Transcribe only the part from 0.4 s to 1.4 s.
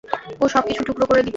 ও সবকিছু টুকরো করে দিচ্ছে।